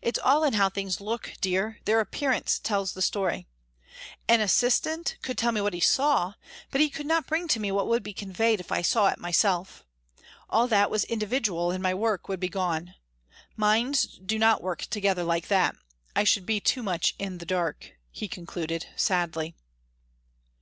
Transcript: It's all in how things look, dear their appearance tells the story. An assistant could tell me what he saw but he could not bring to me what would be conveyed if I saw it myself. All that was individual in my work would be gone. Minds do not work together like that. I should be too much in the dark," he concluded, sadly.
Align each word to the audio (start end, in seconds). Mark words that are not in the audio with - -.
It's 0.00 0.18
all 0.18 0.44
in 0.44 0.54
how 0.54 0.70
things 0.70 0.98
look, 0.98 1.34
dear 1.42 1.78
their 1.84 2.00
appearance 2.00 2.58
tells 2.58 2.94
the 2.94 3.02
story. 3.02 3.46
An 4.26 4.40
assistant 4.40 5.18
could 5.20 5.36
tell 5.36 5.52
me 5.52 5.60
what 5.60 5.74
he 5.74 5.80
saw 5.80 6.32
but 6.70 6.80
he 6.80 6.88
could 6.88 7.04
not 7.04 7.26
bring 7.26 7.46
to 7.48 7.60
me 7.60 7.70
what 7.70 7.86
would 7.86 8.02
be 8.02 8.14
conveyed 8.14 8.60
if 8.60 8.72
I 8.72 8.80
saw 8.80 9.08
it 9.08 9.18
myself. 9.18 9.84
All 10.48 10.68
that 10.68 10.90
was 10.90 11.04
individual 11.04 11.70
in 11.70 11.82
my 11.82 11.92
work 11.92 12.30
would 12.30 12.40
be 12.40 12.48
gone. 12.48 12.94
Minds 13.56 14.18
do 14.24 14.38
not 14.38 14.62
work 14.62 14.86
together 14.86 15.22
like 15.22 15.48
that. 15.48 15.76
I 16.16 16.24
should 16.24 16.46
be 16.46 16.60
too 16.60 16.82
much 16.82 17.14
in 17.18 17.36
the 17.36 17.44
dark," 17.44 17.92
he 18.10 18.26
concluded, 18.26 18.86
sadly. 18.96 19.54